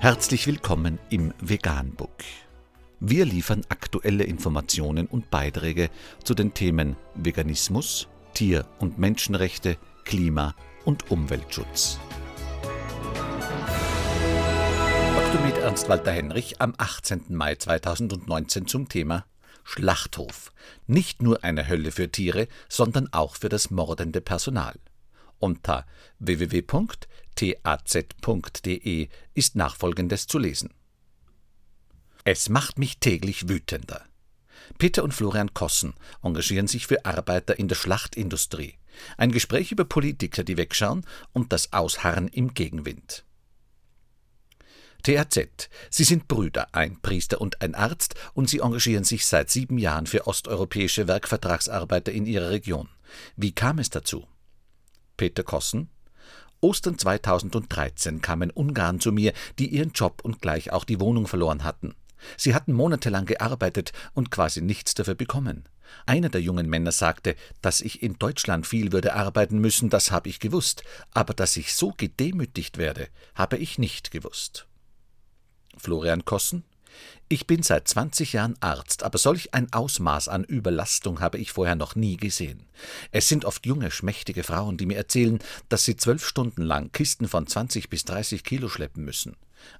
[0.00, 2.22] Herzlich willkommen im Veganbook.
[3.00, 5.90] Wir liefern aktuelle Informationen und Beiträge
[6.22, 10.54] zu den Themen Veganismus, Tier- und Menschenrechte, Klima-
[10.84, 11.98] und Umweltschutz.
[15.16, 17.24] Doktor Ernst Walter Henrich am 18.
[17.30, 19.26] Mai 2019 zum Thema
[19.64, 20.52] Schlachthof.
[20.86, 24.76] Nicht nur eine Hölle für Tiere, sondern auch für das mordende Personal.
[25.40, 25.86] Unter
[27.40, 30.70] www.taz.de ist nachfolgendes zu lesen.
[32.24, 34.04] Es macht mich täglich wütender.
[34.76, 38.74] Peter und Florian Kossen engagieren sich für Arbeiter in der Schlachtindustrie.
[39.16, 43.24] Ein Gespräch über Politiker, die wegschauen und das Ausharren im Gegenwind.
[45.04, 45.70] THZ.
[45.90, 50.06] Sie sind Brüder, ein Priester und ein Arzt, und sie engagieren sich seit sieben Jahren
[50.06, 52.88] für osteuropäische Werkvertragsarbeiter in ihrer Region.
[53.36, 54.26] Wie kam es dazu?
[55.16, 55.88] Peter Kossen.
[56.60, 61.62] Ostern 2013 kamen Ungarn zu mir, die ihren Job und gleich auch die Wohnung verloren
[61.62, 61.94] hatten.
[62.36, 65.68] Sie hatten monatelang gearbeitet und quasi nichts dafür bekommen.
[66.04, 70.28] Einer der jungen Männer sagte, dass ich in Deutschland viel würde arbeiten müssen, das habe
[70.28, 74.66] ich gewusst, aber dass ich so gedemütigt werde, habe ich nicht gewusst.
[75.76, 76.64] Florian Kossen
[77.30, 81.74] ich bin seit 20 Jahren Arzt, aber solch ein Ausmaß an Überlastung habe ich vorher
[81.74, 82.64] noch nie gesehen.
[83.12, 87.28] Es sind oft junge, schmächtige Frauen, die mir erzählen, dass sie zwölf Stunden lang Kisten
[87.28, 89.36] von 20 bis 30 Kilo schleppen müssen.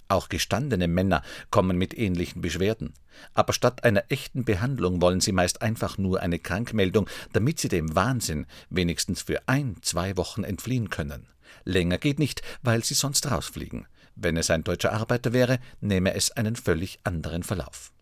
[0.09, 2.93] Auch gestandene Männer kommen mit ähnlichen Beschwerden.
[3.35, 7.95] Aber statt einer echten Behandlung wollen sie meist einfach nur eine Krankmeldung, damit sie dem
[7.95, 11.29] Wahnsinn wenigstens für ein, zwei Wochen entfliehen können.
[11.65, 13.87] Länger geht nicht, weil sie sonst rausfliegen.
[14.21, 17.93] Wenn es ein deutscher Arbeiter wäre, nähme es einen völlig anderen Verlauf.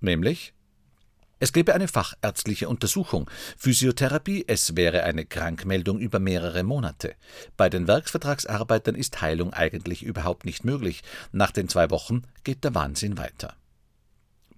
[0.00, 0.52] Nämlich
[1.38, 7.14] es gäbe eine fachärztliche Untersuchung, Physiotherapie, es wäre eine Krankmeldung über mehrere Monate.
[7.58, 11.02] Bei den Werksvertragsarbeitern ist Heilung eigentlich überhaupt nicht möglich.
[11.32, 13.54] Nach den zwei Wochen geht der Wahnsinn weiter.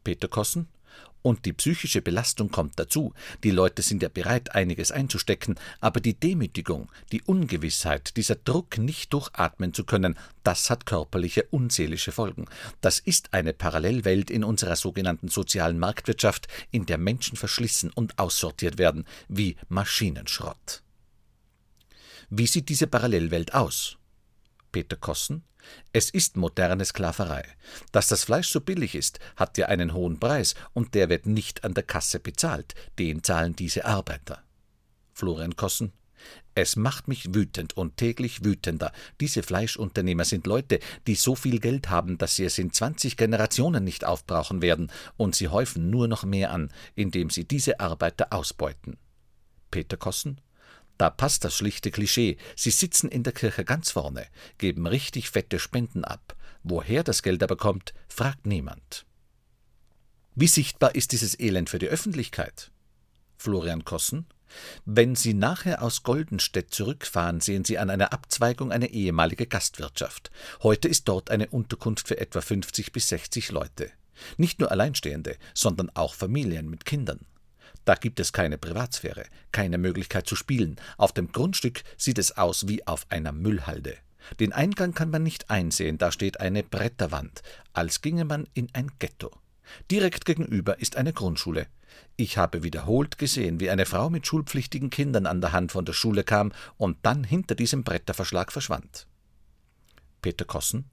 [0.04, 0.68] Peter Kossen
[1.28, 3.12] und die psychische Belastung kommt dazu.
[3.44, 9.12] Die Leute sind ja bereit, einiges einzustecken, aber die Demütigung, die Ungewissheit, dieser Druck, nicht
[9.12, 12.46] durchatmen zu können, das hat körperliche und seelische Folgen.
[12.80, 18.78] Das ist eine Parallelwelt in unserer sogenannten sozialen Marktwirtschaft, in der Menschen verschlissen und aussortiert
[18.78, 20.82] werden, wie Maschinenschrott.
[22.30, 23.98] Wie sieht diese Parallelwelt aus?
[24.72, 25.44] Peter Kossen
[25.92, 27.44] es ist moderne Sklaverei.
[27.92, 31.64] Dass das Fleisch so billig ist, hat ja einen hohen Preis, und der wird nicht
[31.64, 34.42] an der Kasse bezahlt, den zahlen diese Arbeiter.
[35.12, 35.92] Florian Kossen
[36.54, 38.92] es macht mich wütend und täglich wütender.
[39.20, 43.84] Diese Fleischunternehmer sind Leute, die so viel Geld haben, dass sie es in 20 Generationen
[43.84, 48.96] nicht aufbrauchen werden, und sie häufen nur noch mehr an, indem sie diese Arbeiter ausbeuten.
[49.70, 50.40] Peter Kossen
[50.98, 52.36] da passt das schlichte Klischee.
[52.56, 54.26] Sie sitzen in der Kirche ganz vorne,
[54.58, 56.36] geben richtig fette Spenden ab.
[56.62, 59.06] Woher das Geld aber kommt, fragt niemand.
[60.34, 62.70] Wie sichtbar ist dieses Elend für die Öffentlichkeit?
[63.36, 64.26] Florian Kossen
[64.84, 70.30] wenn Sie nachher aus Goldenstedt zurückfahren, sehen Sie an einer Abzweigung eine ehemalige Gastwirtschaft.
[70.62, 73.90] Heute ist dort eine Unterkunft für etwa 50 bis 60 Leute.
[74.36, 77.20] Nicht nur Alleinstehende, sondern auch Familien mit Kindern.
[77.88, 80.76] Da gibt es keine Privatsphäre, keine Möglichkeit zu spielen.
[80.98, 83.96] Auf dem Grundstück sieht es aus wie auf einer Müllhalde.
[84.40, 88.90] Den Eingang kann man nicht einsehen, da steht eine Bretterwand, als ginge man in ein
[88.98, 89.30] Ghetto.
[89.90, 91.66] Direkt gegenüber ist eine Grundschule.
[92.16, 95.94] Ich habe wiederholt gesehen, wie eine Frau mit schulpflichtigen Kindern an der Hand von der
[95.94, 99.06] Schule kam und dann hinter diesem Bretterverschlag verschwand.
[100.20, 100.84] Peter Kossen.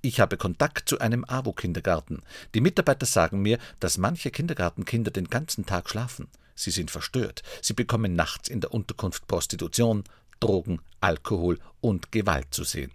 [0.00, 2.22] Ich habe Kontakt zu einem AWO-Kindergarten.
[2.54, 6.28] Die Mitarbeiter sagen mir, dass manche Kindergartenkinder den ganzen Tag schlafen.
[6.54, 7.42] Sie sind verstört.
[7.62, 10.04] Sie bekommen nachts in der Unterkunft Prostitution,
[10.40, 12.92] Drogen, Alkohol und Gewalt zu sehen.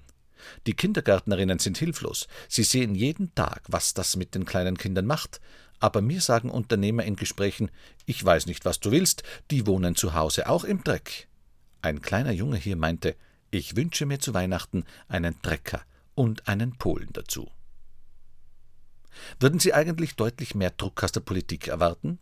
[0.66, 2.28] Die Kindergärtnerinnen sind hilflos.
[2.50, 5.40] Sie sehen jeden Tag, was das mit den kleinen Kindern macht.
[5.80, 7.72] Aber mir sagen Unternehmer in Gesprächen,
[8.06, 11.28] ich weiß nicht, was du willst, die wohnen zu Hause auch im Dreck.
[11.81, 13.16] Ein kleiner Junge hier meinte,
[13.52, 15.82] ich wünsche mir zu Weihnachten einen Trecker
[16.16, 17.52] und einen Polen dazu.
[19.40, 22.20] Würden Sie eigentlich deutlich mehr Druck aus der Politik erwarten?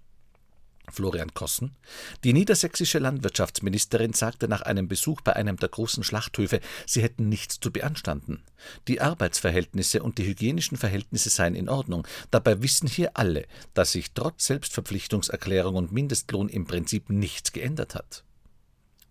[0.92, 1.76] Florian Kossen.
[2.24, 7.60] Die niedersächsische Landwirtschaftsministerin sagte nach einem Besuch bei einem der großen Schlachthöfe, sie hätten nichts
[7.60, 8.44] zu beanstanden.
[8.88, 12.08] Die Arbeitsverhältnisse und die hygienischen Verhältnisse seien in Ordnung.
[12.32, 18.24] Dabei wissen hier alle, dass sich trotz Selbstverpflichtungserklärung und Mindestlohn im Prinzip nichts geändert hat.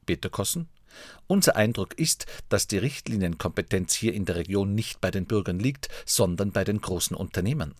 [0.07, 0.69] Peter Kossen.
[1.27, 5.89] Unser Eindruck ist, dass die Richtlinienkompetenz hier in der Region nicht bei den Bürgern liegt,
[6.07, 7.75] sondern bei den großen Unternehmern.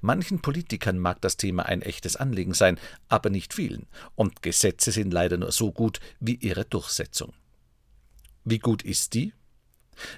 [0.00, 5.12] Manchen Politikern mag das Thema ein echtes Anliegen sein, aber nicht vielen, und Gesetze sind
[5.12, 7.32] leider nur so gut wie ihre Durchsetzung.
[8.44, 9.32] Wie gut ist die?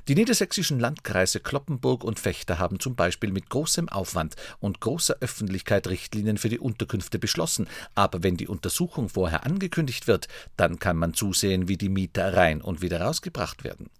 [0.09, 5.87] Die niedersächsischen Landkreise Cloppenburg und Vechta haben zum Beispiel mit großem Aufwand und großer Öffentlichkeit
[5.89, 11.15] Richtlinien für die Unterkünfte beschlossen, aber wenn die Untersuchung vorher angekündigt wird, dann kann man
[11.15, 13.91] zusehen, wie die Mieter rein und wieder rausgebracht werden.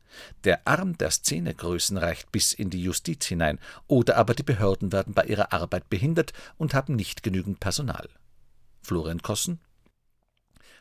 [0.45, 5.15] Der Arm der Szenegrößen reicht bis in die Justiz hinein, oder aber die Behörden werden
[5.15, 8.09] bei ihrer Arbeit behindert und haben nicht genügend Personal.
[8.83, 9.61] Florian Kossen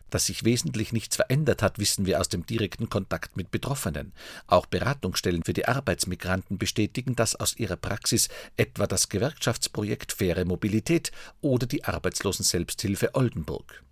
[0.09, 4.13] dass sich wesentlich nichts verändert hat, wissen wir aus dem direkten Kontakt mit Betroffenen.
[4.47, 11.11] Auch Beratungsstellen für die Arbeitsmigranten bestätigen das aus ihrer Praxis, etwa das Gewerkschaftsprojekt Faire Mobilität
[11.41, 13.83] oder die Arbeitslosen-Selbsthilfe Oldenburg.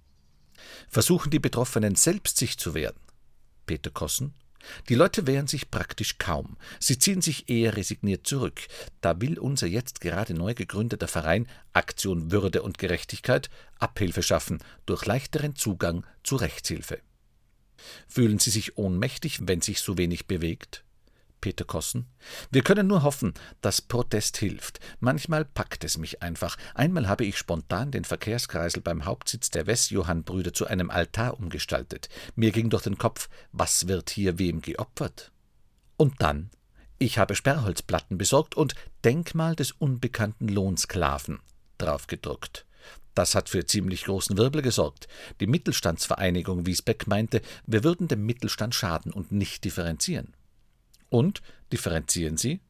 [0.89, 2.99] Versuchen die Betroffenen selbst sich zu wehren?
[3.65, 4.33] Peter Kossen
[4.89, 6.57] die Leute wehren sich praktisch kaum.
[6.79, 8.61] Sie ziehen sich eher resigniert zurück.
[9.01, 15.05] Da will unser jetzt gerade neu gegründeter Verein Aktion Würde und Gerechtigkeit Abhilfe schaffen durch
[15.05, 16.99] leichteren Zugang zu Rechtshilfe.
[18.07, 20.83] Fühlen Sie sich ohnmächtig, wenn sich so wenig bewegt?
[21.45, 22.07] Peter Kossen.
[22.49, 24.79] Wir können nur hoffen, dass Protest hilft.
[24.99, 26.57] Manchmal packt es mich einfach.
[26.73, 32.09] Einmal habe ich spontan den Verkehrskreisel beim Hauptsitz der Westjohann-Brüder zu einem Altar umgestaltet.
[32.35, 35.31] Mir ging durch den Kopf, was wird hier wem geopfert?
[35.97, 36.49] Und dann
[36.97, 41.41] ich habe Sperrholzplatten besorgt und Denkmal des unbekannten Lohnsklaven
[41.77, 42.65] draufgedruckt.
[43.13, 45.07] Das hat für ziemlich großen Wirbel gesorgt.
[45.39, 50.33] Die Mittelstandsvereinigung Wiesbeck meinte, wir würden dem Mittelstand schaden und nicht differenzieren.
[51.09, 51.41] Und
[51.71, 52.61] differenzieren Sie?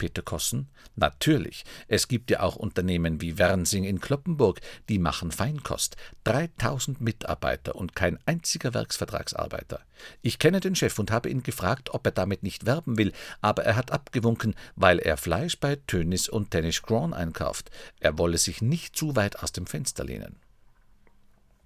[0.00, 0.68] Peter Kossen.
[0.96, 1.62] Natürlich.
[1.86, 5.96] Es gibt ja auch Unternehmen wie Wernsing in Kloppenburg, die machen Feinkost.
[6.24, 9.80] 3000 Mitarbeiter und kein einziger Werksvertragsarbeiter.
[10.22, 13.12] Ich kenne den Chef und habe ihn gefragt, ob er damit nicht werben will,
[13.42, 17.70] aber er hat abgewunken, weil er Fleisch bei Tönis und Tennis Grand einkauft.
[18.00, 20.36] Er wolle sich nicht zu weit aus dem Fenster lehnen.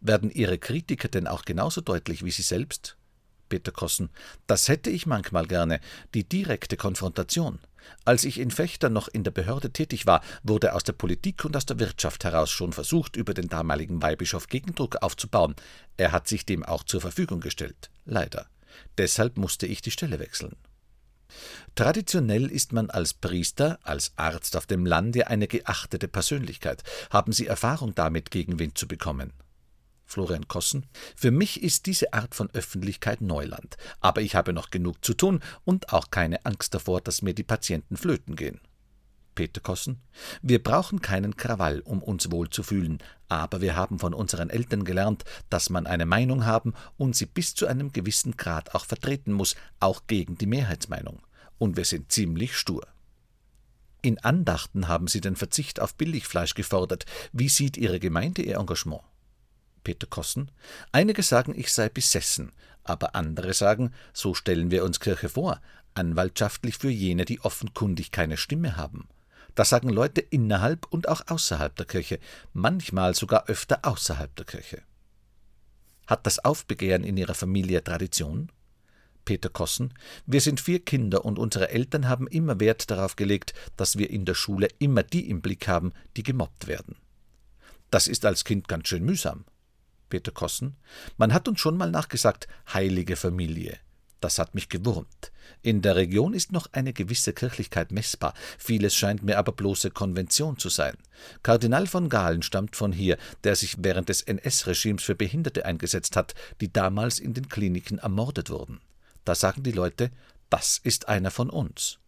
[0.00, 2.96] Werden Ihre Kritiker denn auch genauso deutlich wie Sie selbst?
[3.54, 4.10] Peter Kossen.
[4.48, 5.78] Das hätte ich manchmal gerne,
[6.12, 7.60] die direkte Konfrontation.
[8.04, 11.56] Als ich in Fechter noch in der Behörde tätig war, wurde aus der Politik und
[11.56, 15.54] aus der Wirtschaft heraus schon versucht, über den damaligen Weihbischof Gegendruck aufzubauen.
[15.96, 17.90] Er hat sich dem auch zur Verfügung gestellt.
[18.04, 18.46] Leider.
[18.98, 20.56] Deshalb musste ich die Stelle wechseln.
[21.76, 26.82] Traditionell ist man als Priester, als Arzt auf dem Lande eine geachtete Persönlichkeit.
[27.10, 29.32] Haben Sie Erfahrung damit, Gegenwind zu bekommen?
[30.06, 30.86] Florian Kossen.
[31.16, 35.40] Für mich ist diese Art von Öffentlichkeit Neuland, aber ich habe noch genug zu tun
[35.64, 38.60] und auch keine Angst davor, dass mir die Patienten flöten gehen.
[39.34, 40.00] Peter Kossen.
[40.42, 42.98] Wir brauchen keinen Krawall, um uns wohlzufühlen,
[43.28, 47.54] aber wir haben von unseren Eltern gelernt, dass man eine Meinung haben und sie bis
[47.54, 51.20] zu einem gewissen Grad auch vertreten muss, auch gegen die Mehrheitsmeinung.
[51.58, 52.86] Und wir sind ziemlich stur.
[54.02, 57.06] In Andachten haben Sie den Verzicht auf Billigfleisch gefordert.
[57.32, 59.00] Wie sieht Ihre Gemeinde Ihr Engagement?
[59.84, 60.50] Peter Kossen.
[60.90, 62.50] Einige sagen, ich sei besessen,
[62.82, 65.60] aber andere sagen, so stellen wir uns Kirche vor,
[65.94, 69.08] anwaltschaftlich für jene, die offenkundig keine Stimme haben.
[69.54, 72.18] Das sagen Leute innerhalb und auch außerhalb der Kirche,
[72.52, 74.82] manchmal sogar öfter außerhalb der Kirche.
[76.06, 78.50] Hat das Aufbegehren in Ihrer Familie Tradition?
[79.24, 79.94] Peter Kossen.
[80.26, 84.24] Wir sind vier Kinder und unsere Eltern haben immer Wert darauf gelegt, dass wir in
[84.24, 86.96] der Schule immer die im Blick haben, die gemobbt werden.
[87.90, 89.44] Das ist als Kind ganz schön mühsam.
[90.08, 90.76] Peter Kossen.
[91.16, 93.78] Man hat uns schon mal nachgesagt, heilige Familie.
[94.24, 95.32] Das hat mich gewurmt.
[95.60, 100.56] In der Region ist noch eine gewisse Kirchlichkeit messbar, vieles scheint mir aber bloße Konvention
[100.56, 100.96] zu sein.
[101.42, 106.34] Kardinal von Galen stammt von hier, der sich während des NS-Regimes für Behinderte eingesetzt hat,
[106.62, 108.80] die damals in den Kliniken ermordet wurden.
[109.26, 110.10] Da sagen die Leute,
[110.48, 111.98] das ist einer von uns.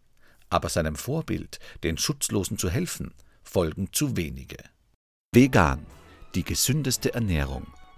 [0.48, 3.12] Aber seinem Vorbild, den Schutzlosen zu helfen,
[3.42, 4.56] folgen zu wenige.
[5.34, 5.84] Vegan,
[6.34, 7.66] die gesündeste Ernährung